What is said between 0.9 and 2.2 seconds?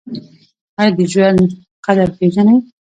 د ژوند قدر